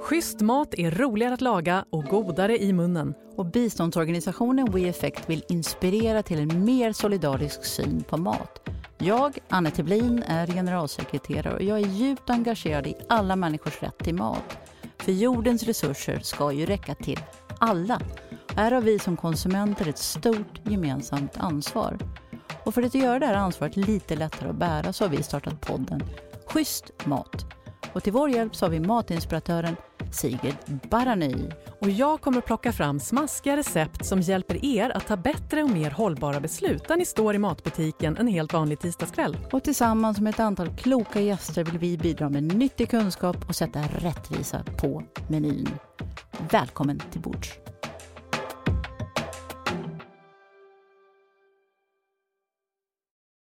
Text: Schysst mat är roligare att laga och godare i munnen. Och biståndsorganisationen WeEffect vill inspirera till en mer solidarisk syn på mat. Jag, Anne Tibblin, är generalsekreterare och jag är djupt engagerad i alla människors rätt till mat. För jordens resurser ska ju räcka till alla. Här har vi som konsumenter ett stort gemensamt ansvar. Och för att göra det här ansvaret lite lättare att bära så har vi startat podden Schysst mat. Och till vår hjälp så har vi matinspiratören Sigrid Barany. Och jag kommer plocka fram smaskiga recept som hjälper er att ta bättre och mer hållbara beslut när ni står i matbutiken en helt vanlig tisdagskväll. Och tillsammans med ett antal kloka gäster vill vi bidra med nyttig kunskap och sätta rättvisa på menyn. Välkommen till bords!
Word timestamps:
Schysst 0.00 0.40
mat 0.40 0.74
är 0.74 0.90
roligare 0.90 1.34
att 1.34 1.40
laga 1.40 1.84
och 1.90 2.04
godare 2.04 2.62
i 2.62 2.72
munnen. 2.72 3.14
Och 3.36 3.46
biståndsorganisationen 3.46 4.72
WeEffect 4.72 5.30
vill 5.30 5.44
inspirera 5.48 6.22
till 6.22 6.38
en 6.38 6.64
mer 6.64 6.92
solidarisk 6.92 7.64
syn 7.64 8.02
på 8.02 8.16
mat. 8.16 8.68
Jag, 8.98 9.38
Anne 9.48 9.70
Tibblin, 9.70 10.22
är 10.26 10.46
generalsekreterare 10.46 11.54
och 11.54 11.62
jag 11.62 11.78
är 11.78 11.86
djupt 11.86 12.30
engagerad 12.30 12.86
i 12.86 12.94
alla 13.08 13.36
människors 13.36 13.82
rätt 13.82 13.98
till 13.98 14.14
mat. 14.14 14.58
För 14.98 15.12
jordens 15.12 15.62
resurser 15.62 16.18
ska 16.18 16.52
ju 16.52 16.66
räcka 16.66 16.94
till 16.94 17.20
alla. 17.58 18.00
Här 18.56 18.72
har 18.72 18.80
vi 18.80 18.98
som 18.98 19.16
konsumenter 19.16 19.88
ett 19.88 19.98
stort 19.98 20.60
gemensamt 20.64 21.36
ansvar. 21.36 21.98
Och 22.64 22.74
för 22.74 22.82
att 22.82 22.94
göra 22.94 23.18
det 23.18 23.26
här 23.26 23.34
ansvaret 23.34 23.76
lite 23.76 24.16
lättare 24.16 24.48
att 24.48 24.56
bära 24.56 24.92
så 24.92 25.04
har 25.04 25.10
vi 25.10 25.22
startat 25.22 25.60
podden 25.60 26.02
Schysst 26.46 27.06
mat. 27.06 27.51
Och 27.92 28.02
till 28.02 28.12
vår 28.12 28.30
hjälp 28.30 28.56
så 28.56 28.64
har 28.64 28.70
vi 28.70 28.80
matinspiratören 28.80 29.76
Sigrid 30.12 30.56
Barany. 30.90 31.50
Och 31.80 31.90
jag 31.90 32.20
kommer 32.20 32.40
plocka 32.40 32.72
fram 32.72 33.00
smaskiga 33.00 33.56
recept 33.56 34.06
som 34.06 34.20
hjälper 34.20 34.64
er 34.64 34.90
att 34.90 35.06
ta 35.06 35.16
bättre 35.16 35.62
och 35.62 35.70
mer 35.70 35.90
hållbara 35.90 36.40
beslut 36.40 36.88
när 36.88 36.96
ni 36.96 37.04
står 37.04 37.34
i 37.34 37.38
matbutiken 37.38 38.16
en 38.16 38.26
helt 38.26 38.52
vanlig 38.52 38.80
tisdagskväll. 38.80 39.36
Och 39.52 39.64
tillsammans 39.64 40.20
med 40.20 40.34
ett 40.34 40.40
antal 40.40 40.76
kloka 40.76 41.20
gäster 41.20 41.64
vill 41.64 41.78
vi 41.78 41.98
bidra 41.98 42.28
med 42.28 42.42
nyttig 42.42 42.90
kunskap 42.90 43.48
och 43.48 43.56
sätta 43.56 43.80
rättvisa 43.98 44.64
på 44.78 45.02
menyn. 45.28 45.68
Välkommen 46.50 47.02
till 47.10 47.20
bords! 47.20 47.71